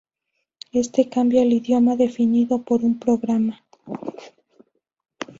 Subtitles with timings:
[0.71, 3.63] Este cambia el idioma definido por un programa.